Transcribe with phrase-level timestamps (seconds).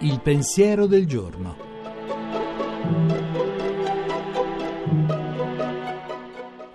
[0.00, 1.56] Il pensiero del giorno.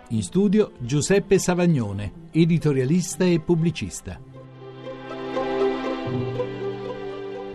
[0.10, 4.20] In studio Giuseppe Savagnone, editorialista e pubblicista.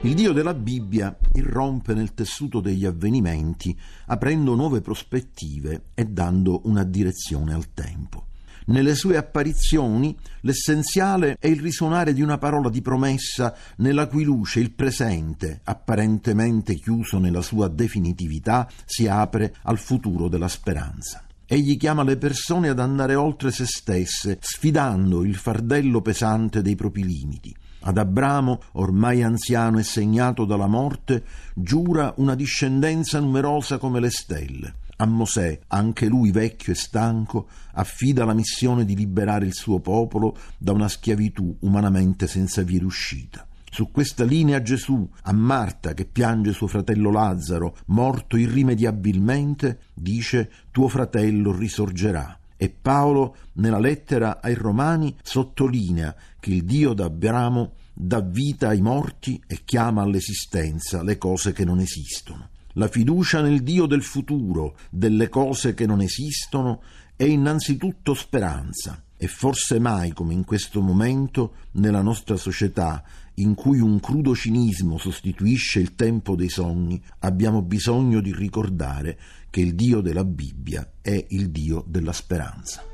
[0.00, 6.84] Il Dio della Bibbia irrompe nel tessuto degli avvenimenti, aprendo nuove prospettive e dando una
[6.84, 8.23] direzione al tempo.
[8.66, 14.60] Nelle sue apparizioni l'essenziale è il risuonare di una parola di promessa nella cui luce
[14.60, 21.22] il presente, apparentemente chiuso nella sua definitività, si apre al futuro della speranza.
[21.46, 27.04] Egli chiama le persone ad andare oltre se stesse, sfidando il fardello pesante dei propri
[27.04, 27.54] limiti.
[27.80, 31.22] Ad Abramo, ormai anziano e segnato dalla morte,
[31.54, 34.74] giura una discendenza numerosa come le stelle.
[34.96, 40.36] A Mosè, anche lui vecchio e stanco, affida la missione di liberare il suo popolo
[40.56, 43.46] da una schiavitù umanamente senza via d'uscita.
[43.74, 50.86] Su questa linea Gesù, a Marta che piange suo fratello Lazzaro, morto irrimediabilmente, dice tuo
[50.86, 52.38] fratello risorgerà.
[52.56, 59.42] E Paolo, nella lettera ai Romani, sottolinea che il Dio d'Abramo dà vita ai morti
[59.44, 62.50] e chiama all'esistenza le cose che non esistono.
[62.76, 66.82] La fiducia nel Dio del futuro, delle cose che non esistono,
[67.14, 73.02] è innanzitutto speranza e forse mai come in questo momento nella nostra società
[73.34, 79.18] in cui un crudo cinismo sostituisce il tempo dei sogni, abbiamo bisogno di ricordare
[79.50, 82.93] che il Dio della Bibbia è il Dio della speranza.